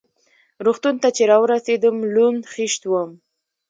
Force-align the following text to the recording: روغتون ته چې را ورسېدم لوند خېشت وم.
روغتون 0.65 0.95
ته 1.03 1.09
چې 1.15 1.23
را 1.31 1.37
ورسېدم 1.41 1.95
لوند 2.13 2.41
خېشت 2.53 2.81
وم. 2.87 3.11